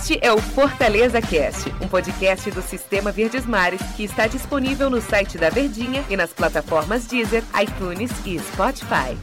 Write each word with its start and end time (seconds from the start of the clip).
Este 0.00 0.18
é 0.22 0.32
o 0.32 0.38
Fortaleza 0.38 1.20
Cast, 1.20 1.68
um 1.78 1.86
podcast 1.86 2.50
do 2.52 2.62
Sistema 2.62 3.12
Verdes 3.12 3.44
Mares 3.44 3.82
que 3.94 4.02
está 4.02 4.26
disponível 4.26 4.88
no 4.88 4.98
site 4.98 5.36
da 5.36 5.50
Verdinha 5.50 6.02
e 6.08 6.16
nas 6.16 6.32
plataformas 6.32 7.06
Deezer, 7.06 7.44
iTunes 7.62 8.10
e 8.24 8.38
Spotify. 8.38 9.14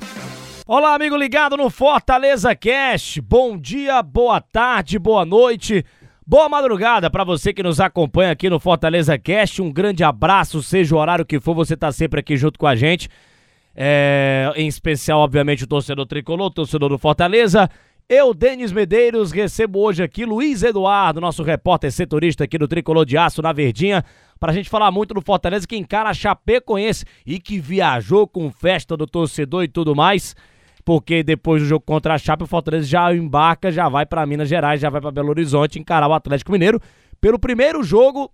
Olá, 0.68 0.94
amigo 0.94 1.18
ligado 1.18 1.58
no 1.58 1.72
Fortaleza 1.72 2.56
Cast. 2.56 3.20
Bom 3.22 3.58
dia, 3.58 4.04
boa 4.04 4.40
tarde, 4.40 5.00
boa 5.00 5.26
noite. 5.26 5.84
Boa 6.26 6.48
madrugada 6.48 7.10
para 7.10 7.24
você 7.24 7.52
que 7.52 7.64
nos 7.64 7.80
acompanha 7.80 8.32
aqui 8.32 8.48
no 8.48 8.60
Fortaleza 8.60 9.18
Cast. 9.18 9.64
Um 9.64 9.72
grande 9.72 10.04
abraço, 10.04 10.62
seja 10.62 10.96
o 10.96 11.00
horário 11.00 11.26
que 11.26 11.40
for, 11.40 11.56
você 11.56 11.76
tá 11.76 11.92
sempre 11.92 12.20
aqui 12.20 12.38
junto 12.38 12.60
com 12.60 12.68
a 12.68 12.76
gente. 12.76 13.10
É, 13.76 14.54
em 14.56 14.68
especial, 14.68 15.22
obviamente, 15.22 15.64
o 15.64 15.68
torcedor 15.68 16.06
tricolor, 16.06 16.46
o 16.46 16.52
torcedor 16.52 16.90
do 16.90 17.00
Fortaleza. 17.00 17.68
Eu, 18.10 18.34
Denis 18.34 18.72
Medeiros, 18.72 19.34
recebo 19.34 19.82
hoje 19.82 20.02
aqui 20.02 20.24
Luiz 20.24 20.64
Eduardo, 20.64 21.20
nosso 21.20 21.44
repórter 21.44 21.92
setorista 21.92 22.46
aqui 22.46 22.58
do 22.58 22.66
Tricolor 22.66 23.06
de 23.06 23.18
Aço 23.18 23.42
na 23.42 23.52
Verdinha, 23.52 24.02
pra 24.40 24.54
gente 24.54 24.70
falar 24.70 24.90
muito 24.92 25.14
do 25.14 25.20
Fortaleza 25.20 25.68
que 25.68 25.76
encara 25.76 26.10
a 26.10 26.14
Chapecoense 26.14 27.04
e 27.26 27.38
que 27.38 27.60
viajou 27.60 28.26
com 28.26 28.50
festa 28.50 28.96
do 28.96 29.06
torcedor 29.06 29.66
e 29.66 29.68
tudo 29.68 29.94
mais, 29.94 30.38
porque 30.86 31.22
depois 31.22 31.62
do 31.62 31.68
jogo 31.68 31.84
contra 31.86 32.14
a 32.14 32.18
Chape, 32.18 32.46
o 32.46 32.48
Fortaleza 32.48 32.88
já 32.88 33.14
embarca, 33.14 33.74
já 33.74 33.90
vai 33.90 34.06
para 34.06 34.26
Minas 34.26 34.48
Gerais, 34.48 34.80
já 34.80 34.90
vai 34.90 35.02
para 35.02 35.12
Belo 35.12 35.28
Horizonte 35.28 35.78
encarar 35.78 36.08
o 36.08 36.14
Atlético 36.14 36.54
Mineiro 36.54 36.80
pelo 37.20 37.38
primeiro 37.38 37.84
jogo 37.84 38.32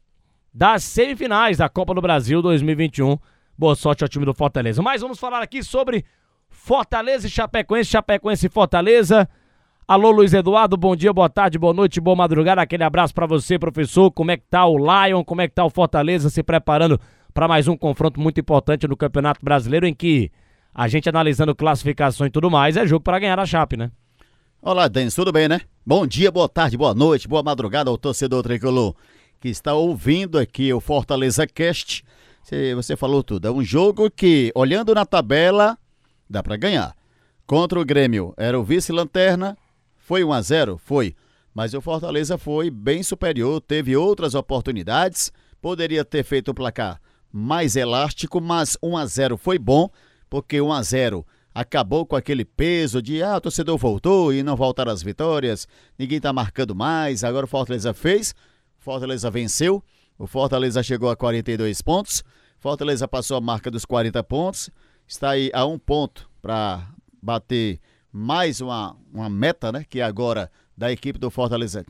das 0.53 0.83
semifinais 0.83 1.57
da 1.57 1.67
Copa 1.67 1.95
do 1.95 2.01
Brasil 2.01 2.43
2021. 2.43 3.17
Boa 3.57 3.73
sorte 3.73 4.03
ao 4.03 4.07
time 4.07 4.23
do 4.23 4.35
Fortaleza. 4.35 4.83
Mas 4.83 5.01
vamos 5.01 5.17
falar 5.17 5.41
aqui 5.41 5.63
sobre 5.63 6.05
Fortaleza 6.47 7.25
e 7.25 7.29
Chapecoense, 7.31 7.89
Chapecoense 7.89 8.45
e 8.45 8.49
Fortaleza. 8.49 9.27
Alô, 9.85 10.11
Luiz 10.11 10.33
Eduardo, 10.33 10.77
bom 10.77 10.95
dia, 10.95 11.11
boa 11.11 11.29
tarde, 11.29 11.59
boa 11.59 11.73
noite, 11.73 11.99
boa 11.99 12.15
madrugada. 12.15 12.61
Aquele 12.61 12.85
abraço 12.85 13.13
para 13.13 13.27
você, 13.27 13.59
professor. 13.59 14.09
Como 14.11 14.31
é 14.31 14.37
que 14.37 14.45
tá 14.49 14.65
o 14.65 14.77
Lion? 14.77 15.25
Como 15.25 15.41
é 15.41 15.47
que 15.47 15.53
tá 15.53 15.65
o 15.65 15.69
Fortaleza 15.69 16.29
se 16.29 16.41
preparando 16.41 16.97
para 17.33 17.49
mais 17.49 17.67
um 17.67 17.75
confronto 17.75 18.17
muito 18.17 18.39
importante 18.39 18.87
no 18.87 18.95
Campeonato 18.95 19.43
Brasileiro 19.43 19.85
em 19.85 19.93
que 19.93 20.31
a 20.73 20.87
gente 20.87 21.09
analisando 21.09 21.53
classificações 21.53 22.29
e 22.29 22.31
tudo 22.31 22.49
mais, 22.49 22.77
é 22.77 22.87
jogo 22.87 23.03
para 23.03 23.19
ganhar 23.19 23.37
a 23.37 23.45
Chape, 23.45 23.75
né? 23.75 23.91
Olá, 24.61 24.87
Denis, 24.87 25.13
tudo 25.13 25.33
bem, 25.33 25.49
né? 25.49 25.59
Bom 25.85 26.07
dia, 26.07 26.31
boa 26.31 26.47
tarde, 26.47 26.77
boa 26.77 26.93
noite, 26.93 27.27
boa 27.27 27.43
madrugada 27.43 27.89
ao 27.89 27.97
torcedor 27.97 28.41
tricolor 28.41 28.95
que 29.41 29.49
está 29.49 29.73
ouvindo 29.73 30.39
aqui 30.39 30.71
o 30.71 30.79
Fortaleza 30.79 31.45
Cast. 31.45 32.05
Você, 32.41 32.73
você 32.73 32.95
falou 32.95 33.21
tudo. 33.21 33.49
É 33.49 33.51
um 33.51 33.61
jogo 33.61 34.09
que, 34.09 34.49
olhando 34.55 34.95
na 34.95 35.05
tabela, 35.05 35.77
dá 36.29 36.41
para 36.41 36.55
ganhar. 36.55 36.95
Contra 37.45 37.77
o 37.77 37.83
Grêmio, 37.83 38.33
era 38.37 38.57
o 38.57 38.63
vice-lanterna, 38.63 39.57
foi 40.03 40.21
1 40.21 40.33
a 40.33 40.41
0 40.41 40.77
Foi. 40.77 41.15
Mas 41.53 41.73
o 41.73 41.79
Fortaleza 41.79 42.37
foi 42.37 42.69
bem 42.69 43.03
superior, 43.03 43.61
teve 43.61 43.95
outras 43.95 44.33
oportunidades, 44.35 45.31
poderia 45.61 46.03
ter 46.03 46.23
feito 46.23 46.49
o 46.49 46.53
placar 46.53 46.99
mais 47.31 47.75
elástico, 47.75 48.41
mas 48.41 48.75
1 48.81 48.97
a 48.97 49.05
0 49.05 49.37
foi 49.37 49.57
bom, 49.57 49.89
porque 50.29 50.59
1 50.59 50.73
a 50.73 50.81
0 50.81 51.25
acabou 51.53 52.05
com 52.05 52.15
aquele 52.15 52.43
peso 52.43 53.01
de 53.01 53.21
ah, 53.21 53.37
o 53.37 53.41
torcedor 53.41 53.77
voltou 53.77 54.33
e 54.33 54.41
não 54.41 54.55
voltaram 54.55 54.91
as 54.91 55.03
vitórias, 55.03 55.67
ninguém 55.97 56.19
tá 56.19 56.33
marcando 56.33 56.75
mais, 56.75 57.23
agora 57.23 57.45
o 57.45 57.49
Fortaleza 57.49 57.93
fez, 57.93 58.33
Fortaleza 58.79 59.29
venceu, 59.29 59.81
o 60.17 60.25
Fortaleza 60.25 60.81
chegou 60.81 61.09
a 61.09 61.15
42 61.15 61.81
pontos, 61.81 62.23
Fortaleza 62.59 63.07
passou 63.07 63.37
a 63.37 63.41
marca 63.41 63.69
dos 63.69 63.85
40 63.85 64.23
pontos, 64.23 64.71
está 65.07 65.29
aí 65.29 65.51
a 65.53 65.65
um 65.65 65.77
ponto 65.77 66.27
para 66.41 66.87
bater 67.21 67.79
mais 68.13 68.61
uma, 68.61 68.95
uma 69.11 69.27
meta, 69.27 69.71
né? 69.71 69.83
Que 69.89 69.99
é 69.99 70.03
agora 70.03 70.51
da 70.77 70.91
equipe 70.91 71.17
do 71.17 71.31
Fortaleza, 71.31 71.83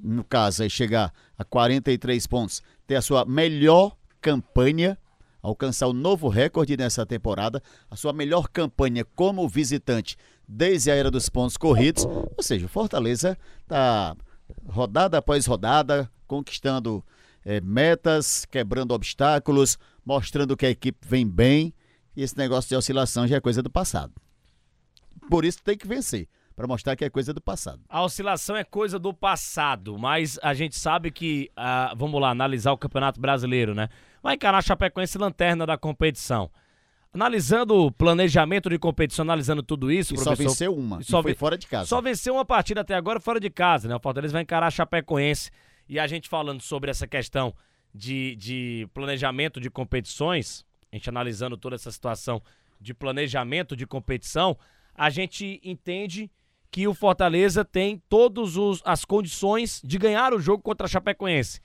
no 0.00 0.24
caso, 0.24 0.64
é 0.64 0.68
chegar 0.68 1.12
a 1.36 1.44
43 1.44 2.26
pontos, 2.26 2.62
ter 2.86 2.96
a 2.96 3.02
sua 3.02 3.26
melhor 3.26 3.94
campanha, 4.20 4.96
alcançar 5.42 5.86
o 5.86 5.92
novo 5.92 6.28
recorde 6.28 6.76
nessa 6.76 7.04
temporada, 7.04 7.62
a 7.90 7.96
sua 7.96 8.14
melhor 8.14 8.48
campanha 8.48 9.04
como 9.14 9.46
visitante 9.46 10.16
desde 10.48 10.90
a 10.90 10.94
era 10.94 11.10
dos 11.10 11.28
pontos 11.28 11.58
corridos. 11.58 12.06
Ou 12.06 12.42
seja, 12.42 12.64
o 12.64 12.68
Fortaleza 12.68 13.36
está 13.60 14.16
rodada 14.66 15.18
após 15.18 15.44
rodada, 15.44 16.10
conquistando 16.26 17.04
é, 17.44 17.60
metas, 17.60 18.46
quebrando 18.46 18.92
obstáculos, 18.92 19.78
mostrando 20.04 20.56
que 20.56 20.64
a 20.64 20.70
equipe 20.70 21.06
vem 21.06 21.28
bem. 21.28 21.74
E 22.16 22.22
esse 22.22 22.36
negócio 22.36 22.68
de 22.68 22.76
oscilação 22.76 23.26
já 23.26 23.36
é 23.36 23.40
coisa 23.40 23.62
do 23.62 23.70
passado. 23.70 24.12
Por 25.28 25.44
isso 25.44 25.62
tem 25.62 25.76
que 25.76 25.86
vencer, 25.86 26.28
para 26.56 26.66
mostrar 26.66 26.96
que 26.96 27.04
é 27.04 27.10
coisa 27.10 27.32
do 27.32 27.40
passado. 27.40 27.80
A 27.88 28.02
oscilação 28.02 28.56
é 28.56 28.64
coisa 28.64 28.98
do 28.98 29.12
passado, 29.14 29.98
mas 29.98 30.38
a 30.42 30.54
gente 30.54 30.76
sabe 30.76 31.10
que, 31.10 31.50
ah, 31.56 31.92
vamos 31.96 32.20
lá, 32.20 32.30
analisar 32.30 32.72
o 32.72 32.78
Campeonato 32.78 33.20
Brasileiro, 33.20 33.74
né? 33.74 33.88
Vai 34.22 34.34
encarar 34.34 34.58
a 34.58 34.62
Chapecoense 34.62 35.18
lanterna 35.18 35.64
da 35.64 35.78
competição. 35.78 36.50
Analisando 37.12 37.74
o 37.74 37.90
planejamento 37.90 38.68
de 38.68 38.78
competição, 38.78 39.22
analisando 39.22 39.62
tudo 39.62 39.90
isso, 39.90 40.12
e 40.12 40.16
professor... 40.16 40.36
só 40.36 40.42
venceu 40.42 40.74
uma, 40.74 41.02
só 41.02 41.22
foi 41.22 41.34
fora 41.34 41.56
de 41.56 41.66
casa. 41.66 41.86
Só 41.86 42.00
venceu 42.00 42.34
uma 42.34 42.44
partida 42.44 42.82
até 42.82 42.94
agora 42.94 43.18
fora 43.18 43.40
de 43.40 43.48
casa, 43.48 43.88
né? 43.88 43.96
O 43.96 44.00
Fortaleza 44.00 44.32
vai 44.32 44.42
encarar 44.42 44.66
a 44.66 44.70
Chapecoense. 44.70 45.50
E 45.88 45.98
a 45.98 46.06
gente 46.06 46.28
falando 46.28 46.60
sobre 46.60 46.90
essa 46.90 47.06
questão 47.06 47.54
de, 47.94 48.36
de 48.36 48.88
planejamento 48.92 49.58
de 49.58 49.70
competições, 49.70 50.66
a 50.92 50.96
gente 50.96 51.08
analisando 51.08 51.56
toda 51.56 51.76
essa 51.76 51.90
situação 51.90 52.42
de 52.80 52.92
planejamento 52.92 53.74
de 53.74 53.86
competição, 53.86 54.56
a 54.98 55.08
gente 55.08 55.60
entende 55.64 56.30
que 56.70 56.88
o 56.88 56.92
Fortaleza 56.92 57.64
tem 57.64 58.02
todas 58.08 58.54
as 58.84 59.04
condições 59.04 59.80
de 59.82 59.96
ganhar 59.96 60.34
o 60.34 60.40
jogo 60.40 60.62
contra 60.62 60.86
a 60.86 60.90
Chapecoense. 60.90 61.60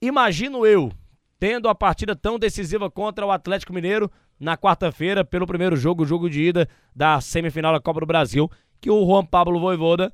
Imagino 0.00 0.64
eu, 0.64 0.92
tendo 1.38 1.68
a 1.68 1.74
partida 1.74 2.14
tão 2.14 2.38
decisiva 2.38 2.90
contra 2.90 3.26
o 3.26 3.30
Atlético 3.32 3.72
Mineiro 3.72 4.10
na 4.38 4.56
quarta-feira, 4.56 5.24
pelo 5.24 5.46
primeiro 5.46 5.76
jogo, 5.76 6.04
o 6.04 6.06
jogo 6.06 6.30
de 6.30 6.42
ida 6.42 6.68
da 6.94 7.20
semifinal 7.20 7.72
da 7.72 7.80
Copa 7.80 8.00
do 8.00 8.06
Brasil, 8.06 8.50
que 8.80 8.90
o 8.90 9.04
Juan 9.04 9.24
Pablo 9.24 9.58
Voivoda 9.58 10.12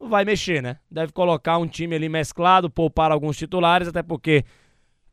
vai 0.00 0.24
mexer, 0.24 0.62
né? 0.62 0.78
Deve 0.90 1.12
colocar 1.12 1.58
um 1.58 1.66
time 1.66 1.94
ali 1.94 2.08
mesclado, 2.08 2.70
poupar 2.70 3.12
alguns 3.12 3.36
titulares, 3.36 3.88
até 3.88 4.02
porque 4.02 4.44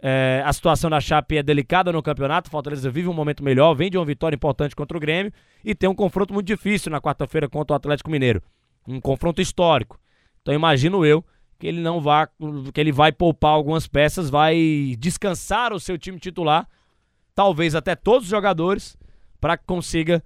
é, 0.07 0.43
a 0.45 0.53
situação 0.53 0.87
da 0.87 1.01
Chape 1.01 1.35
é 1.35 1.41
delicada 1.41 1.91
no 1.91 2.03
campeonato. 2.03 2.47
O 2.47 2.51
Fortaleza 2.51 2.91
vive 2.91 3.07
um 3.07 3.13
momento 3.13 3.43
melhor, 3.43 3.73
vem 3.73 3.89
de 3.89 3.97
uma 3.97 4.05
vitória 4.05 4.35
importante 4.35 4.75
contra 4.75 4.95
o 4.95 4.99
Grêmio 4.99 5.33
e 5.63 5.73
tem 5.73 5.89
um 5.89 5.95
confronto 5.95 6.31
muito 6.31 6.45
difícil 6.45 6.91
na 6.91 7.01
quarta-feira 7.01 7.49
contra 7.49 7.73
o 7.73 7.75
Atlético 7.75 8.11
Mineiro. 8.11 8.39
Um 8.87 9.01
confronto 9.01 9.41
histórico. 9.41 9.99
Então 10.43 10.53
imagino 10.53 11.03
eu 11.03 11.25
que 11.57 11.65
ele 11.65 11.81
não 11.81 11.99
vá, 11.99 12.29
que 12.71 12.79
ele 12.79 12.91
vai 12.91 13.11
poupar 13.11 13.53
algumas 13.53 13.87
peças, 13.87 14.29
vai 14.29 14.95
descansar 14.99 15.73
o 15.73 15.79
seu 15.79 15.97
time 15.97 16.19
titular, 16.19 16.67
talvez 17.33 17.73
até 17.73 17.95
todos 17.95 18.25
os 18.25 18.29
jogadores, 18.29 18.95
para 19.41 19.57
que 19.57 19.63
consiga 19.65 20.23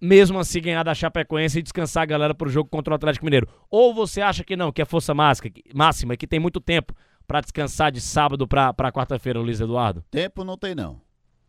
mesmo 0.00 0.38
assim 0.38 0.62
ganhar 0.62 0.82
da 0.82 0.94
Chapecoense 0.94 1.58
e 1.58 1.62
descansar 1.62 2.04
a 2.04 2.06
galera 2.06 2.34
para 2.34 2.48
o 2.48 2.50
jogo 2.50 2.70
contra 2.70 2.94
o 2.94 2.96
Atlético 2.96 3.26
Mineiro. 3.26 3.48
Ou 3.70 3.92
você 3.92 4.22
acha 4.22 4.42
que 4.42 4.56
não, 4.56 4.72
que 4.72 4.80
é 4.80 4.86
força 4.86 5.12
máxima, 5.12 6.16
que 6.16 6.26
tem 6.26 6.40
muito 6.40 6.58
tempo 6.58 6.94
para 7.28 7.42
descansar 7.42 7.92
de 7.92 8.00
sábado 8.00 8.48
para 8.48 8.90
quarta-feira, 8.90 9.38
Luiz 9.38 9.60
Eduardo? 9.60 10.02
Tempo 10.10 10.42
não 10.42 10.56
tem, 10.56 10.74
não. 10.74 10.98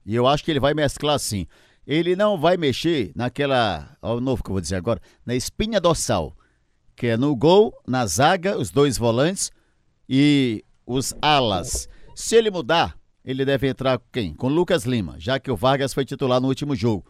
E 0.05 0.13
eu 0.13 0.27
acho 0.27 0.43
que 0.43 0.51
ele 0.51 0.59
vai 0.59 0.73
mesclar 0.73 1.15
assim. 1.15 1.47
Ele 1.87 2.17
não 2.17 2.37
vai 2.37 2.57
mexer 2.57 3.13
naquela. 3.15 3.97
Olha 4.01 4.17
o 4.17 4.21
novo 4.21 4.43
que 4.43 4.49
eu 4.49 4.53
vou 4.53 4.61
dizer 4.61 4.75
agora. 4.75 4.99
Na 5.25 5.33
espinha 5.33 5.79
dorsal. 5.79 6.35
Que 6.95 7.07
é 7.07 7.17
no 7.17 7.33
gol, 7.33 7.73
na 7.87 8.05
zaga, 8.05 8.57
os 8.57 8.69
dois 8.69 8.97
volantes 8.97 9.51
e 10.07 10.65
os 10.85 11.15
alas. 11.21 11.87
Se 12.13 12.35
ele 12.35 12.51
mudar, 12.51 12.97
ele 13.23 13.45
deve 13.45 13.69
entrar 13.69 13.97
com 13.97 14.05
quem? 14.11 14.33
Com 14.33 14.49
Lucas 14.49 14.83
Lima, 14.83 15.15
já 15.17 15.39
que 15.39 15.49
o 15.49 15.55
Vargas 15.55 15.93
foi 15.93 16.03
titular 16.03 16.41
no 16.41 16.49
último 16.49 16.75
jogo. 16.75 17.05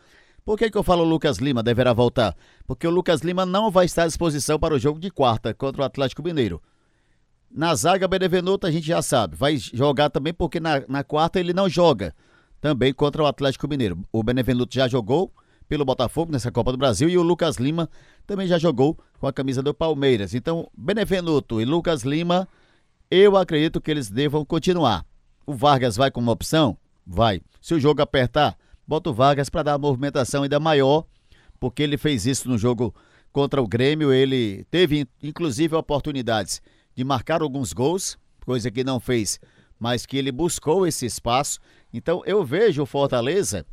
Por 0.46 0.60
que, 0.60 0.70
que 0.70 0.78
eu 0.78 0.84
falo 0.84 1.04
Lucas 1.04 1.38
Lima 1.38 1.64
deverá 1.64 1.92
voltar? 1.92 2.36
Porque 2.68 2.86
o 2.86 2.92
Lucas 2.92 3.22
Lima 3.22 3.48
não 3.48 3.72
vai 3.72 3.86
estar 3.86 4.04
à 4.04 4.08
disposição 4.08 4.60
para 4.60 4.76
o 4.76 4.80
jogo 4.80 5.00
de 5.00 5.10
quarta 5.10 5.56
contra 5.56 5.82
o 5.82 5.86
Atlético 5.86 6.22
Mineiro. 6.22 6.62
Na 7.52 7.74
zaga, 7.74 8.08
Benevenuto 8.08 8.68
a 8.68 8.72
gente 8.72 8.86
já 8.86 9.02
sabe, 9.02 9.36
vai 9.36 9.58
jogar 9.58 10.10
também 10.10 10.34
porque 10.34 10.60
na, 10.60 10.84
na 10.88 11.04
quarta 11.04 11.40
ele 11.40 11.54
não 11.54 11.68
joga 11.68 12.14
também 12.62 12.94
contra 12.94 13.24
o 13.24 13.26
Atlético 13.26 13.68
Mineiro. 13.68 14.06
O 14.12 14.22
Benevenuto 14.22 14.76
já 14.76 14.88
jogou 14.88 15.32
pelo 15.68 15.86
Botafogo 15.86 16.32
nessa 16.32 16.52
Copa 16.52 16.72
do 16.72 16.78
Brasil 16.78 17.10
e 17.10 17.18
o 17.18 17.24
Lucas 17.24 17.58
Lima 17.58 17.90
também 18.26 18.48
já 18.48 18.58
jogou 18.58 18.98
com 19.20 19.28
a 19.28 19.34
camisa 19.34 19.62
do 19.62 19.74
Palmeiras. 19.74 20.34
Então, 20.34 20.70
Benevenuto 20.78 21.60
e 21.60 21.66
Lucas 21.66 22.04
Lima, 22.04 22.48
eu 23.10 23.36
acredito 23.36 23.82
que 23.82 23.90
eles 23.90 24.10
devam 24.10 24.46
continuar. 24.46 25.06
O 25.46 25.54
Vargas 25.54 25.96
vai 25.96 26.12
como 26.12 26.32
opção? 26.32 26.78
Vai. 27.06 27.42
Se 27.62 27.74
o 27.74 27.80
jogo 27.80 28.02
apertar, 28.02 28.56
bota 28.88 29.10
o 29.10 29.14
Vargas 29.14 29.50
para 29.50 29.64
dar 29.64 29.72
uma 29.74 29.88
movimentação 29.88 30.44
ainda 30.44 30.60
maior, 30.60 31.06
porque 31.60 31.82
ele 31.82 31.98
fez 31.98 32.26
isso 32.26 32.48
no 32.48 32.58
jogo 32.58 32.94
contra 33.32 33.62
o 33.62 33.68
Grêmio. 33.68 34.14
Ele 34.14 34.66
teve, 34.70 35.08
inclusive, 35.22 35.76
oportunidades 35.76 36.62
de 36.96 37.04
marcar 37.04 37.42
alguns 37.42 37.74
gols, 37.74 38.18
coisa 38.46 38.70
que 38.72 38.84
não 38.84 39.00
fez, 39.00 39.40
mas 39.80 40.06
que 40.06 40.18
ele 40.18 40.32
buscou 40.32 40.86
esse 40.86 41.06
espaço. 41.06 41.60
Então 41.94 42.22
eu 42.26 42.44
vejo 42.44 42.84
o 42.84 42.86
Fortaleza 42.86 43.66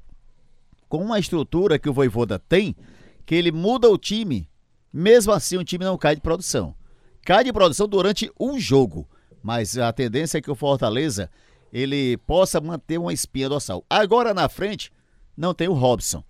com 0.89 0.99
uma 0.99 1.19
estrutura 1.19 1.79
que 1.79 1.89
o 1.89 1.93
Voivoda 1.93 2.39
tem, 2.39 2.77
que 3.25 3.35
ele 3.35 3.51
muda 3.51 3.91
o 3.91 3.99
time, 3.99 4.49
mesmo 4.93 5.33
assim 5.33 5.57
o 5.57 5.65
time 5.65 5.85
não 5.85 5.99
cai 5.99 6.15
de 6.15 6.21
produção. 6.21 6.75
cai 7.23 7.43
de 7.43 7.53
produção 7.53 7.89
durante 7.89 8.31
um 8.39 8.59
jogo. 8.59 9.09
Mas 9.43 9.77
a 9.77 9.93
tendência 9.93 10.39
é 10.39 10.41
que 10.41 10.51
o 10.51 10.55
Fortaleza 10.55 11.31
ele 11.73 12.17
possa 12.19 12.61
manter 12.61 12.99
uma 12.99 13.13
espinha 13.13 13.49
dorsal. 13.49 13.85
Agora 13.91 14.33
na 14.33 14.49
frente, 14.49 14.93
não 15.37 15.53
tem 15.53 15.69
o 15.69 15.73
Robson. 15.73 16.25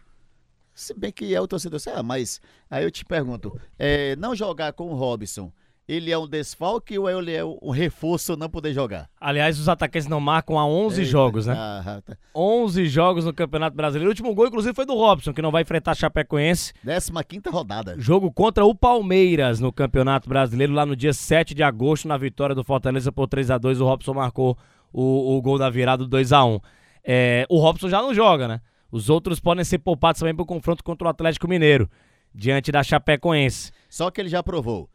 Se 0.75 0.93
bem 0.93 1.13
que 1.13 1.35
é 1.35 1.41
o 1.41 1.47
torcedor, 1.47 1.81
ah, 1.95 2.03
mas 2.03 2.41
aí 2.71 2.85
eu 2.85 2.91
te 2.91 3.05
pergunto, 3.05 3.59
é, 3.79 4.15
não 4.17 4.35
jogar 4.35 4.73
com 4.73 4.91
o 4.91 4.95
Robson, 4.95 5.51
ele 5.89 6.11
é 6.11 6.19
um 6.19 6.27
desfalque 6.27 6.99
ou 6.99 7.09
ele 7.09 7.33
é 7.33 7.45
um 7.45 7.71
reforço 7.71 8.37
não 8.37 8.51
poder 8.51 8.73
jogar? 8.73 9.09
Aliás, 9.21 9.59
os 9.59 9.69
atacantes 9.69 10.09
não 10.09 10.19
marcam 10.19 10.59
há 10.59 10.67
11 10.67 11.01
Eita, 11.01 11.11
jogos, 11.11 11.47
né? 11.47 11.55
Ah, 11.57 12.03
tá. 12.05 12.17
11 12.35 12.87
jogos 12.87 13.25
no 13.25 13.33
Campeonato 13.33 13.77
Brasileiro. 13.77 14.09
O 14.09 14.11
último 14.11 14.35
gol, 14.35 14.49
inclusive, 14.49 14.75
foi 14.75 14.85
do 14.85 14.95
Robson, 14.95 15.33
que 15.33 15.41
não 15.41 15.53
vai 15.53 15.63
enfrentar 15.63 15.95
Chapecoense. 15.95 16.73
15 16.83 17.51
rodada. 17.51 17.95
Jogo 17.99 18.33
contra 18.33 18.65
o 18.65 18.75
Palmeiras 18.75 19.61
no 19.61 19.73
Campeonato 19.73 20.29
Brasileiro, 20.29 20.73
lá 20.73 20.85
no 20.85 20.97
dia 20.97 21.13
7 21.13 21.55
de 21.55 21.63
agosto, 21.63 22.09
na 22.09 22.17
vitória 22.17 22.55
do 22.55 22.65
Fortaleza 22.65 23.13
por 23.13 23.29
3 23.29 23.53
a 23.53 23.59
2 23.59 23.81
O 23.81 23.85
Robson 23.85 24.15
marcou 24.15 24.59
o, 24.93 25.37
o 25.37 25.43
gol 25.43 25.59
da 25.59 25.71
virada 25.71 26.03
do 26.03 26.09
2 26.09 26.33
a 26.33 26.45
1 26.45 26.61
é, 27.05 27.47
O 27.49 27.61
Robson 27.61 27.89
já 27.89 28.03
não 28.03 28.13
joga, 28.13 28.49
né? 28.49 28.61
Os 28.91 29.09
outros 29.09 29.39
podem 29.39 29.65
ser 29.65 29.79
poupados 29.79 30.19
também 30.19 30.35
para 30.35 30.43
o 30.43 30.47
confronto 30.47 30.83
contra 30.83 31.07
o 31.07 31.11
Atlético 31.11 31.47
Mineiro, 31.47 31.89
diante 32.35 32.73
da 32.73 32.83
Chapecoense. 32.83 33.71
Só 33.89 34.11
que 34.11 34.21
ele 34.21 34.29
já 34.29 34.43
provou 34.43 34.89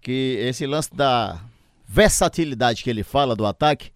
que 0.00 0.38
esse 0.40 0.66
lance 0.66 0.94
da 0.94 1.40
versatilidade 1.86 2.82
que 2.82 2.90
ele 2.90 3.02
fala 3.02 3.34
do 3.34 3.46
ataque, 3.46 3.90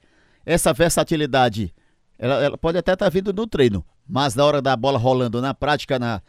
essa 0.44 0.72
versatilidade, 0.72 1.72
ela, 2.18 2.42
ela 2.42 2.58
pode 2.58 2.78
até 2.78 2.92
estar 2.92 3.06
tá 3.06 3.10
vindo 3.10 3.32
no 3.32 3.46
treino, 3.46 3.84
mas 4.08 4.34
na 4.34 4.44
hora 4.44 4.62
da 4.62 4.76
bola 4.76 4.98
rolando 4.98 5.40
na 5.40 5.54
prática, 5.54 5.98
na, 5.98 6.22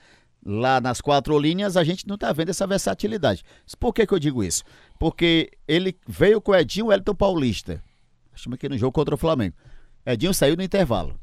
lá 0.46 0.82
nas 0.82 1.02
quatro 1.02 1.38
linhas, 1.40 1.78
a 1.78 1.84
gente 1.84 2.08
não 2.08 2.16
está 2.16 2.32
vendo 2.32 2.50
essa 2.50 2.68
versatilidade. 2.68 3.44
Por 3.80 3.94
que, 3.94 4.06
que 4.06 4.14
eu 4.14 4.20
digo 4.20 4.44
isso? 4.44 4.64
Porque 5.00 5.52
ele 5.68 5.98
veio 6.08 6.42
com 6.42 6.52
o 6.52 6.56
Edinho 6.56 6.92
Elton 6.92 7.16
Paulista. 7.16 7.82
Chama 8.36 8.56
aqui 8.56 8.68
no 8.68 8.78
jogo 8.78 8.92
contra 8.92 9.16
o 9.16 9.18
Flamengo. 9.18 9.56
Edinho 10.06 10.34
saiu 10.34 10.56
no 10.56 10.64
intervalo. 10.64 11.20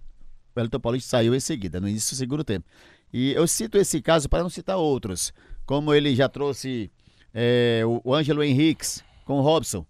O 0.54 0.60
Elton 0.60 0.80
Paulista 0.80 1.10
saiu 1.10 1.34
em 1.34 1.40
seguida, 1.40 1.80
no 1.80 1.88
início 1.88 2.14
do 2.14 2.18
segundo 2.18 2.44
tempo. 2.44 2.66
E 3.12 3.32
eu 3.32 3.46
cito 3.46 3.76
esse 3.76 4.00
caso 4.00 4.28
para 4.28 4.42
não 4.42 4.50
citar 4.50 4.76
outros. 4.76 5.32
Como 5.66 5.92
ele 5.92 6.14
já 6.14 6.28
trouxe 6.28 6.90
é, 7.34 7.82
o, 7.84 8.00
o 8.04 8.14
Ângelo 8.14 8.42
Henriques 8.42 9.04
com 9.24 9.38
o 9.38 9.42
Robson. 9.42 9.86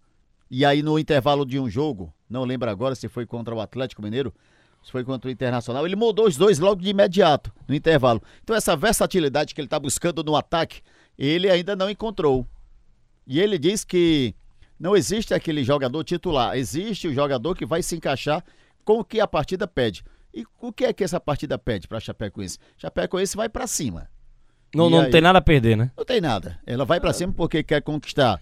E 0.51 0.65
aí 0.65 0.83
no 0.83 0.99
intervalo 0.99 1.45
de 1.47 1.59
um 1.59 1.69
jogo, 1.69 2.13
não 2.29 2.45
lembro 2.45 2.69
agora 2.69 2.95
se 2.95 3.09
foi 3.09 3.25
contra 3.25 3.55
o 3.55 3.61
Atlético 3.61 4.03
Mineiro, 4.03 4.35
se 4.83 4.91
foi 4.91 5.05
contra 5.05 5.29
o 5.29 5.31
Internacional, 5.31 5.87
ele 5.87 5.97
mudou 5.97 6.27
os 6.27 6.37
dois 6.37 6.59
logo 6.59 6.81
de 6.81 6.89
imediato, 6.89 7.53
no 7.69 7.75
intervalo. 7.75 8.23
Então 8.43 8.57
essa 8.57 8.77
versatilidade 8.77 9.55
que 9.55 9.61
ele 9.61 9.67
está 9.67 9.79
buscando 9.79 10.25
no 10.25 10.35
ataque, 10.35 10.81
ele 11.19 11.49
ainda 11.51 11.77
não 11.77 11.89
encontrou. 11.89 12.47
E 13.27 13.39
ele 13.39 13.59
diz 13.59 13.85
que 13.85 14.35
não 14.79 14.97
existe 14.97 15.35
aquele 15.35 15.63
jogador 15.63 16.03
titular, 16.03 16.57
existe 16.57 17.07
o 17.07 17.13
jogador 17.13 17.55
que 17.55 17.67
vai 17.67 17.83
se 17.83 17.95
encaixar 17.95 18.43
com 18.85 19.01
o 19.01 19.05
que 19.05 19.21
a 19.21 19.27
partida 19.27 19.69
pede. 19.69 20.03
E 20.33 20.45
o 20.61 20.73
que 20.73 20.85
é 20.85 20.93
que 20.93 21.05
essa 21.05 21.21
partida 21.21 21.59
pede 21.59 21.87
para 21.87 22.01
Chapecoense? 22.01 22.59
Chapecoense 22.79 23.37
vai 23.37 23.49
para 23.49 23.67
cima. 23.67 24.09
Não, 24.75 24.89
não 24.89 25.01
aí, 25.01 25.11
tem 25.11 25.21
nada 25.21 25.39
a 25.39 25.43
perder, 25.43 25.77
né? 25.77 25.91
Não 25.97 26.05
tem 26.05 26.21
nada. 26.21 26.59
Ela 26.67 26.85
vai 26.85 27.01
para 27.01 27.13
cima 27.13 27.33
porque 27.33 27.63
quer 27.63 27.83
conquistar 27.83 28.41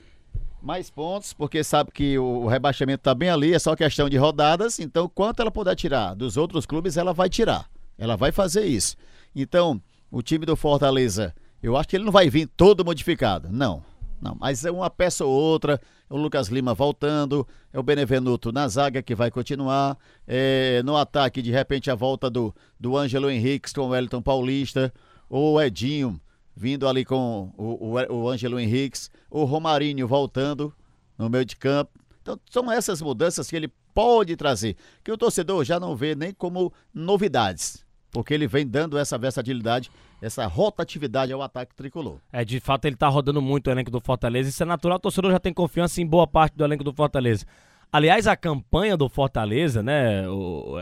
mais 0.63 0.91
pontos, 0.91 1.33
porque 1.33 1.63
sabe 1.63 1.91
que 1.93 2.19
o, 2.19 2.47
rebaixamento 2.47 3.03
tá 3.03 3.15
bem 3.15 3.31
ali, 3.31 3.55
é 3.55 3.59
só 3.59 3.75
questão 3.75 4.09
de 4.09 4.17
rodadas. 4.17 4.79
Então, 4.79 5.09
quanto 5.09 5.41
ela 5.41 5.51
puder 5.51 5.75
tirar 5.75 6.15
dos 6.15 6.37
outros 6.37 6.67
clubes, 6.67 6.97
ela 6.97 7.13
vai 7.13 7.29
tirar. 7.29 7.69
Ela 7.97 8.17
vai 8.17 8.33
fazer 8.33 8.65
isso. 8.67 8.97
Então, 9.35 9.81
o 10.11 10.23
time 10.23 10.45
do 10.45 10.57
Fortaleza, 10.57 11.35
eu 11.63 11.77
acho 11.77 11.89
que 11.89 11.97
ele 11.97 12.05
não 12.05 12.13
vai 12.13 12.29
vir 12.29 12.47
todo 12.47 12.85
modificado. 12.85 13.49
Não. 13.51 13.83
Não, 14.21 14.37
mas 14.39 14.65
é 14.65 14.71
uma 14.71 14.91
peça 14.91 15.25
ou 15.25 15.31
outra. 15.33 15.81
É 16.11 16.15
o 16.15 16.17
Lucas 16.17 16.49
Lima 16.49 16.75
voltando, 16.75 17.47
é 17.73 17.79
o 17.79 17.83
Benevenuto 17.83 18.51
na 18.51 18.67
zaga 18.67 19.01
que 19.01 19.15
vai 19.15 19.31
continuar. 19.31 19.97
É, 20.27 20.83
no 20.85 20.97
ataque, 20.97 21.41
de 21.41 21.53
repente, 21.53 21.91
a 21.91 21.95
volta 21.95 22.29
do, 22.29 22.53
do 22.81 22.97
Ângelo 22.97 23.31
Henriques 23.31 23.73
com 23.73 23.83
o 23.83 23.89
Wellington 23.89 24.23
Paulista 24.23 24.93
o 25.29 25.61
Edinho 25.61 26.21
vindo 26.59 26.89
ali 26.89 27.05
com 27.05 27.53
o, 27.57 27.97
o, 27.97 28.15
o 28.17 28.29
Ângelo 28.29 28.59
Henriques, 28.59 29.11
o 29.31 29.45
Romarinho 29.45 30.09
voltando 30.09 30.75
no 31.17 31.31
meio 31.31 31.45
de 31.45 31.55
campo. 31.55 31.93
Então, 32.21 32.39
são 32.51 32.71
essas 32.71 33.01
mudanças 33.01 33.49
que 33.49 33.55
ele 33.55 33.73
pode 33.95 34.37
trazer, 34.37 34.77
que 35.05 35.11
o 35.11 35.17
torcedor 35.17 35.65
já 35.65 35.79
não 35.79 35.95
vê 35.95 36.15
nem 36.15 36.33
como 36.33 36.73
novidades, 36.93 37.85
porque 38.11 38.35
ele 38.35 38.47
vem 38.47 38.67
dando 38.67 38.99
essa 38.99 39.17
versatilidade, 39.17 39.91
essa 40.21 40.47
rotatividade 40.47 41.33
ao 41.33 41.43
ataque 41.43 41.75
tricolor. 41.75 42.19
É, 42.33 42.45
de 42.45 42.61
fato, 42.61 42.85
ele 42.87 42.97
tá 42.97 43.09
rodando 43.09 43.41
muito 43.41 43.69
o 43.69 43.71
elenco 43.71 43.91
do 43.91 44.01
Fortaleza, 44.01 44.49
isso 44.49 44.63
é 44.63 44.67
natural, 44.67 44.99
o 44.99 45.01
torcedor 45.01 45.31
já 45.31 45.39
tem 45.39 45.53
confiança 45.53 46.01
em 46.03 46.07
boa 46.07 46.27
parte 46.27 46.57
do 46.57 46.65
elenco 46.65 46.85
do 46.85 46.93
Fortaleza. 46.93 47.47
Aliás, 47.91 48.27
a 48.27 48.37
campanha 48.37 48.97
do 48.97 49.09
Fortaleza, 49.09 49.83
né, 49.83 50.25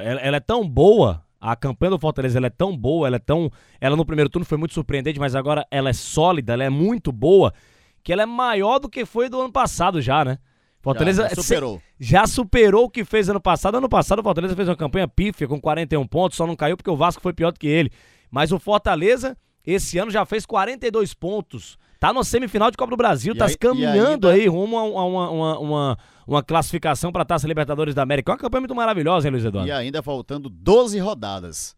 ela 0.02 0.36
é 0.36 0.40
tão 0.40 0.68
boa 0.68 1.22
a 1.46 1.54
campanha 1.54 1.90
do 1.90 1.98
Fortaleza 1.98 2.44
é 2.44 2.50
tão 2.50 2.76
boa, 2.76 3.06
ela 3.06 3.16
é 3.16 3.20
tão. 3.20 3.50
Ela 3.80 3.94
no 3.94 4.04
primeiro 4.04 4.28
turno 4.28 4.44
foi 4.44 4.58
muito 4.58 4.74
surpreendente, 4.74 5.20
mas 5.20 5.36
agora 5.36 5.64
ela 5.70 5.88
é 5.88 5.92
sólida, 5.92 6.54
ela 6.54 6.64
é 6.64 6.70
muito 6.70 7.12
boa, 7.12 7.54
que 8.02 8.12
ela 8.12 8.22
é 8.22 8.26
maior 8.26 8.80
do 8.80 8.88
que 8.88 9.06
foi 9.06 9.28
do 9.28 9.40
ano 9.40 9.52
passado 9.52 10.02
já, 10.02 10.24
né? 10.24 10.38
Fortaleza 10.82 11.22
já, 11.22 11.28
já 11.28 11.42
superou. 11.42 11.82
Já 12.00 12.26
superou 12.26 12.84
o 12.86 12.90
que 12.90 13.04
fez 13.04 13.28
ano 13.28 13.40
passado. 13.40 13.76
Ano 13.76 13.88
passado 13.88 14.18
o 14.18 14.22
Fortaleza 14.24 14.56
fez 14.56 14.68
uma 14.68 14.76
campanha 14.76 15.06
pífia 15.06 15.46
com 15.46 15.60
41 15.60 16.04
pontos, 16.08 16.36
só 16.36 16.46
não 16.46 16.56
caiu 16.56 16.76
porque 16.76 16.90
o 16.90 16.96
Vasco 16.96 17.22
foi 17.22 17.32
pior 17.32 17.52
do 17.52 17.60
que 17.60 17.68
ele. 17.68 17.92
Mas 18.28 18.50
o 18.50 18.58
Fortaleza 18.58 19.36
esse 19.66 19.98
ano 19.98 20.10
já 20.10 20.24
fez 20.24 20.46
42 20.46 21.12
pontos. 21.14 21.78
Tá 21.98 22.12
no 22.12 22.22
semifinal 22.22 22.70
de 22.70 22.76
Copa 22.76 22.90
do 22.90 22.96
Brasil, 22.96 23.34
e 23.34 23.38
tá 23.38 23.46
aí, 23.46 23.56
caminhando 23.56 24.28
aí, 24.28 24.42
aí 24.42 24.46
rumo 24.46 24.78
a, 24.78 24.84
uma, 24.84 25.04
uma, 25.04 25.58
uma, 25.58 25.98
uma 26.26 26.42
classificação 26.42 27.10
para 27.10 27.22
a 27.22 27.24
Taça 27.24 27.48
Libertadores 27.48 27.94
da 27.94 28.02
América. 28.02 28.30
É 28.30 28.34
uma 28.34 28.38
campanha 28.38 28.60
muito 28.60 28.74
maravilhosa, 28.74 29.26
hein, 29.26 29.32
Luiz 29.32 29.44
Eduardo? 29.44 29.68
E 29.68 29.72
ainda 29.72 30.02
faltando 30.02 30.48
12 30.50 30.98
rodadas. 30.98 31.74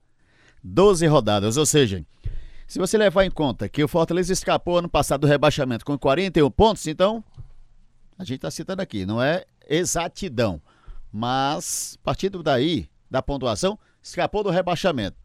12 0.62 1.06
rodadas, 1.06 1.56
ou 1.56 1.64
seja, 1.64 2.04
se 2.66 2.78
você 2.78 2.98
levar 2.98 3.24
em 3.24 3.30
conta 3.30 3.68
que 3.68 3.82
o 3.82 3.88
Fortaleza 3.88 4.32
escapou 4.32 4.78
ano 4.78 4.88
passado 4.88 5.20
do 5.20 5.26
rebaixamento 5.26 5.84
com 5.84 5.96
41 5.96 6.50
pontos, 6.50 6.86
então 6.86 7.24
a 8.18 8.24
gente 8.24 8.36
está 8.36 8.50
citando 8.50 8.82
aqui, 8.82 9.06
não 9.06 9.22
é 9.22 9.44
exatidão, 9.68 10.60
mas 11.12 11.96
partindo 12.02 12.42
daí, 12.42 12.88
da 13.10 13.22
pontuação, 13.22 13.78
escapou 14.02 14.42
do 14.42 14.50
rebaixamento. 14.50 15.16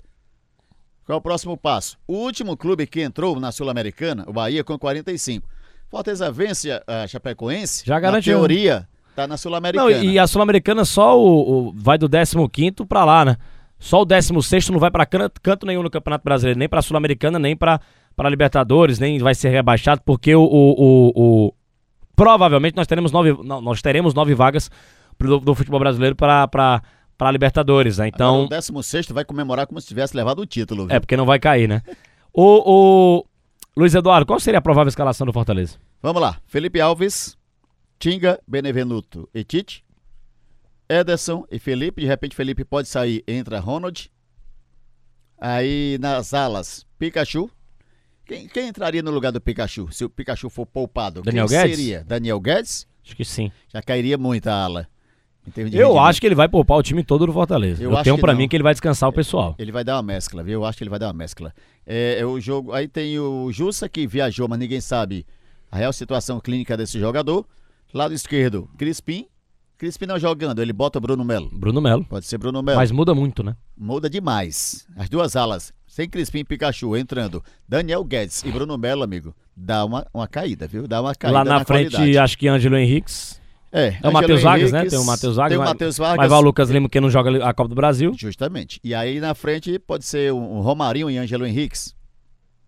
Qual 1.06 1.16
é 1.16 1.20
o 1.20 1.22
próximo 1.22 1.58
passo? 1.58 1.98
O 2.08 2.14
último 2.14 2.56
clube 2.56 2.88
que 2.88 3.02
entrou 3.02 3.40
na 3.40 3.52
Sul-Americana, 3.52 4.24
o 4.28 4.34
Bahia, 4.34 4.64
com 4.64 4.78
45. 4.78 5.48
Fortaleza 5.90 6.32
vence 6.32 6.72
a 6.88 7.08
Chapecoense. 7.08 7.84
Já 7.86 8.00
garantiu. 8.00 8.34
Na 8.34 8.40
teoria, 8.40 8.88
tá 9.16 9.28
na 9.28 9.38
Sul-Americana. 9.38 9.92
E 9.92 10.18
a 10.18 10.26
Sul-Americana 10.26 10.86
só 10.86 11.20
o, 11.20 11.68
o, 11.68 11.74
vai 11.76 11.98
do 11.98 12.10
15 12.10 12.86
para 12.88 13.06
lá, 13.06 13.26
né? 13.26 13.38
Só 13.78 14.02
o 14.02 14.06
16 14.06 14.70
não 14.70 14.80
vai 14.80 14.90
para 14.90 15.06
canto, 15.06 15.42
canto, 15.42 15.66
nenhum 15.66 15.84
no 15.84 15.90
Campeonato 15.90 16.24
Brasileiro, 16.24 16.58
nem 16.58 16.70
para 16.70 16.82
Sul-Americana, 16.82 17.38
nem 17.38 17.54
para 17.54 17.82
Libertadores, 18.30 18.98
nem 18.98 19.20
vai 19.20 19.36
ser 19.36 19.50
rebaixado, 19.50 20.02
porque 20.06 20.34
o, 20.34 20.42
o, 20.42 21.12
o, 21.14 21.54
provavelmente 22.16 22.78
nós 22.78 22.88
teremos 22.88 23.12
nove, 23.12 23.38
não, 23.44 23.60
nós 23.60 23.82
teremos 23.82 24.14
nove 24.14 24.34
vagas 24.34 24.72
do, 25.20 25.38
do 25.38 25.54
futebol 25.54 25.82
brasileiro 25.82 26.16
para 26.16 26.82
para 27.24 27.32
Libertadores, 27.32 28.00
né? 28.00 28.10
Então. 28.10 28.44
Agora, 28.44 28.46
o 28.46 28.50
16 28.50 29.08
vai 29.12 29.24
comemorar 29.24 29.66
como 29.66 29.80
se 29.80 29.88
tivesse 29.88 30.16
levado 30.16 30.40
o 30.40 30.46
título. 30.46 30.88
Viu? 30.88 30.96
É, 30.96 31.00
porque 31.00 31.16
não 31.16 31.26
vai 31.26 31.40
cair, 31.40 31.70
né? 31.70 31.82
o, 32.34 33.22
o 33.22 33.26
Luiz 33.78 33.96
Eduardo, 33.96 34.26
qual 34.26 34.42
seria 34.42 34.58
a 34.58 34.62
provável 34.62 34.90
escalação 34.90 35.26
do 35.26 35.32
Fortaleza? 35.32 35.78
Vamos 36.02 36.22
lá. 36.22 36.42
Felipe 36.46 36.82
Alves, 36.82 37.38
Tinga, 37.98 38.38
Benevenuto 38.46 39.30
e 39.34 39.42
Tite. 39.46 39.86
Ederson 40.90 41.46
e 41.50 41.60
Felipe. 41.60 42.02
De 42.02 42.08
repente, 42.08 42.36
Felipe 42.36 42.66
pode 42.66 42.90
sair, 42.90 43.24
entra 43.26 43.58
Ronald. 43.62 44.12
Aí 45.40 45.98
nas 46.02 46.34
alas, 46.34 46.86
Pikachu. 47.00 47.50
Quem, 48.26 48.50
quem, 48.50 48.68
entraria 48.68 49.02
no 49.02 49.12
lugar 49.12 49.32
do 49.32 49.40
Pikachu? 49.40 49.90
Se 49.94 50.04
o 50.04 50.10
Pikachu 50.10 50.50
for 50.50 50.66
poupado, 50.66 51.22
Daniel 51.22 51.48
quem 51.48 51.58
Guedes? 51.58 51.78
seria? 51.78 52.04
Daniel 52.04 52.40
Guedes? 52.42 52.86
Acho 53.02 53.16
que 53.16 53.24
sim. 53.24 53.50
Já 53.70 53.82
cairia 53.82 54.18
muito 54.18 54.48
a 54.48 54.54
ala. 54.54 54.88
Eu 55.74 56.00
acho 56.00 56.22
que 56.22 56.28
ele 56.28 56.36
vai 56.36 56.48
poupar 56.48 56.78
o 56.78 56.84
time 56.84 57.04
todo 57.04 57.26
do 57.26 57.34
Fortaleza. 57.34 57.84
Eu, 57.84 57.92
eu 57.92 58.04
tenho 58.04 58.18
para 58.18 58.34
mim 58.34 58.48
que 58.48 58.56
ele 58.56 58.64
vai 58.64 58.74
descansar 58.74 59.10
o 59.10 59.14
pessoal. 59.14 59.56
Ele 59.60 59.72
vai 59.72 59.84
dar 59.84 59.96
uma 59.98 60.04
mescla, 60.04 60.44
viu? 60.44 60.62
Eu 60.62 60.66
acho 60.66 60.78
que 60.78 60.84
ele 60.84 60.90
vai 60.90 61.00
dar 61.00 61.08
uma 61.08 61.14
mescla. 61.14 61.54
É, 61.86 62.20
é 62.20 62.26
o 62.26 62.40
jogo. 62.40 62.72
Aí 62.72 62.88
tem 62.88 63.20
o 63.20 63.52
Jussa 63.52 63.90
que 63.90 64.08
viajou, 64.08 64.48
mas 64.48 64.58
ninguém 64.60 64.80
sabe 64.80 65.26
a 65.72 65.78
real 65.78 65.92
situação 65.92 66.40
clínica 66.40 66.78
desse 66.78 67.00
jogador. 67.00 67.46
Lado 67.94 68.14
esquerdo, 68.14 68.70
Crispim. 68.78 69.28
Crispim 69.78 70.06
não 70.06 70.18
jogando, 70.18 70.62
ele 70.62 70.72
bota 70.72 71.00
Bruno 71.00 71.26
Melo. 71.26 71.50
Bruno 71.52 71.82
Melo. 71.82 72.06
Pode 72.06 72.26
ser 72.26 72.38
Bruno 72.38 72.64
Melo. 72.64 72.78
Mas 72.78 72.90
muda 72.92 73.14
muito, 73.14 73.44
né? 73.44 73.56
Muda 73.78 74.10
demais. 74.10 74.88
As 74.96 75.10
duas 75.10 75.36
alas, 75.36 75.74
sem 75.86 76.08
Crispim 76.08 76.40
e 76.40 76.44
Pikachu 76.46 76.96
entrando, 76.96 77.44
Daniel 77.68 78.04
Guedes 78.04 78.44
e 78.44 78.52
Bruno 78.52 78.78
Melo, 78.78 79.04
amigo, 79.04 79.36
dá 79.58 79.84
uma, 79.84 80.06
uma 80.14 80.28
caída, 80.28 80.68
viu? 80.68 80.88
Dá 80.88 81.02
uma 81.02 81.14
caída. 81.14 81.38
Lá 81.38 81.44
na, 81.44 81.60
na 81.60 81.66
frente, 81.66 81.92
qualidade. 81.92 82.18
acho 82.18 82.38
que 82.38 82.48
Ângelo 82.48 82.78
Henriques. 82.78 83.42
É, 83.76 83.98
é 84.04 84.08
o 84.08 84.14
Matheus 84.14 84.44
Vargas, 84.44 84.72
né? 84.72 84.86
Tem 84.86 85.00
o 85.00 85.04
Matheus 85.04 85.36
Vargas. 85.36 85.58
Tem 85.58 85.66
o 85.66 85.68
Matheus 85.68 85.98
Vargas. 85.98 86.18
Mas 86.18 86.30
vai 86.30 86.40
o 86.40 86.42
Lucas 86.44 86.70
Lima 86.70 86.88
que 86.88 87.02
não 87.02 87.10
joga 87.10 87.44
a 87.44 87.54
Copa 87.56 87.70
do 87.70 87.76
Brasil. 87.76 88.14
Justamente. 88.16 88.80
E 88.84 88.94
aí 88.94 89.20
na 89.20 89.34
frente 89.34 89.80
pode 89.80 90.06
ser 90.06 90.32
um 90.32 90.62
Romarinho 90.62 91.10
e 91.10 91.18
Ângelo 91.18 91.44
Henriques. 91.44 91.96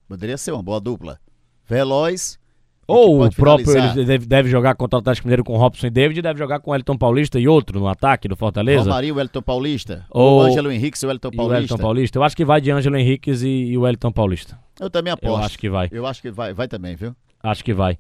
Poderia 0.07 0.35
ser 0.35 0.51
uma 0.51 0.63
boa 0.63 0.79
dupla. 0.79 1.19
Veloz, 1.67 2.39
Ou 2.87 3.23
o 3.23 3.31
próprio 3.31 3.77
ele 3.77 4.05
deve, 4.05 4.25
deve, 4.25 4.49
jogar 4.49 4.75
contra 4.75 4.97
o 4.97 4.99
Atlético 4.99 5.27
Mineiro 5.27 5.43
com 5.43 5.57
Robson 5.57 5.87
e 5.87 5.89
David, 5.89 6.21
deve 6.21 6.37
jogar 6.39 6.59
com 6.59 6.71
o 6.71 6.75
Elton 6.75 6.97
Paulista 6.97 7.39
e 7.39 7.47
outro 7.47 7.79
no 7.79 7.87
ataque 7.87 8.27
do 8.27 8.35
Fortaleza. 8.35 8.83
Romarinho, 8.83 9.15
o 9.15 9.19
Elton 9.19 9.41
Paulista. 9.41 10.05
Ou 10.09 10.41
o 10.41 10.41
Ângelo 10.41 10.71
Henrique 10.71 10.97
e 11.03 11.05
o 11.05 11.11
Elton 11.11 11.31
Paulista. 11.31 11.59
o 11.59 11.63
Elton 11.63 11.77
Paulista. 11.77 12.17
Eu 12.17 12.23
acho 12.23 12.35
que 12.35 12.45
vai 12.45 12.61
de 12.61 12.71
Ângelo 12.71 12.97
Henrique 12.97 13.31
e, 13.31 13.71
e 13.71 13.77
o 13.77 13.87
Elton 13.87 14.11
Paulista. 14.11 14.59
Eu 14.79 14.89
também 14.89 15.13
aposto. 15.13 15.39
Eu 15.39 15.43
acho 15.43 15.57
que 15.57 15.69
vai. 15.69 15.89
Eu 15.91 16.05
acho 16.05 16.21
que 16.21 16.31
vai, 16.31 16.53
vai 16.53 16.67
também, 16.67 16.95
viu? 16.95 17.15
Acho 17.41 17.63
que 17.63 17.73
vai. 17.73 17.97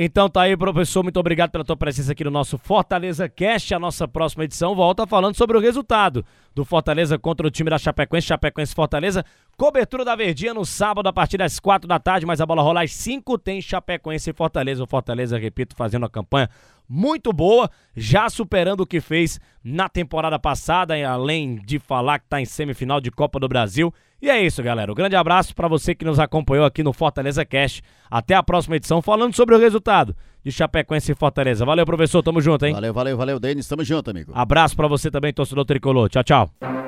Então 0.00 0.28
tá 0.28 0.42
aí, 0.42 0.56
professor. 0.56 1.02
Muito 1.02 1.18
obrigado 1.18 1.50
pela 1.50 1.64
tua 1.64 1.76
presença 1.76 2.12
aqui 2.12 2.22
no 2.22 2.30
nosso 2.30 2.56
Fortaleza 2.56 3.28
Cast. 3.28 3.74
A 3.74 3.80
nossa 3.80 4.06
próxima 4.06 4.44
edição 4.44 4.72
volta 4.72 5.04
falando 5.08 5.34
sobre 5.34 5.56
o 5.56 5.60
resultado 5.60 6.24
do 6.54 6.64
Fortaleza 6.64 7.18
contra 7.18 7.44
o 7.44 7.50
time 7.50 7.68
da 7.68 7.78
Chapecoense, 7.78 8.28
Chapecoense 8.28 8.72
Fortaleza. 8.76 9.24
Cobertura 9.56 10.04
da 10.04 10.14
Verdinha 10.14 10.54
no 10.54 10.64
sábado 10.64 11.08
a 11.08 11.12
partir 11.12 11.38
das 11.38 11.58
quatro 11.58 11.88
da 11.88 11.98
tarde, 11.98 12.24
mas 12.24 12.40
a 12.40 12.46
bola 12.46 12.62
rola 12.62 12.84
às 12.84 12.92
cinco 12.92 13.36
tem 13.36 13.60
Chapecoense 13.60 14.30
e 14.30 14.32
Fortaleza. 14.32 14.84
O 14.84 14.86
Fortaleza, 14.86 15.36
repito, 15.36 15.74
fazendo 15.74 16.06
a 16.06 16.08
campanha 16.08 16.48
muito 16.88 17.32
boa, 17.32 17.70
já 17.96 18.30
superando 18.30 18.80
o 18.80 18.86
que 18.86 19.00
fez 19.00 19.38
na 19.62 19.88
temporada 19.88 20.38
passada, 20.38 20.94
além 21.08 21.56
de 21.56 21.78
falar 21.78 22.18
que 22.18 22.26
está 22.26 22.40
em 22.40 22.44
semifinal 22.44 23.00
de 23.00 23.10
Copa 23.10 23.38
do 23.38 23.48
Brasil. 23.48 23.92
E 24.20 24.28
é 24.28 24.42
isso, 24.42 24.62
galera. 24.62 24.90
Um 24.90 24.94
grande 24.94 25.14
abraço 25.14 25.54
para 25.54 25.68
você 25.68 25.94
que 25.94 26.04
nos 26.04 26.18
acompanhou 26.18 26.64
aqui 26.64 26.82
no 26.82 26.92
Fortaleza 26.92 27.44
Cash. 27.44 27.82
Até 28.10 28.34
a 28.34 28.42
próxima 28.42 28.76
edição, 28.76 29.00
falando 29.00 29.34
sobre 29.34 29.54
o 29.54 29.58
resultado 29.58 30.16
de 30.42 30.50
Chapecoense 30.50 31.12
e 31.12 31.14
Fortaleza. 31.14 31.64
Valeu, 31.64 31.86
professor. 31.86 32.22
Tamo 32.22 32.40
junto, 32.40 32.66
hein? 32.66 32.72
Valeu, 32.72 32.92
valeu, 32.92 33.16
valeu, 33.16 33.38
Denis. 33.38 33.68
Tamo 33.68 33.84
junto, 33.84 34.10
amigo. 34.10 34.32
Abraço 34.34 34.74
para 34.74 34.88
você 34.88 35.10
também, 35.10 35.32
torcedor 35.32 35.64
tricolor. 35.64 36.08
Tchau, 36.08 36.24
tchau. 36.24 36.87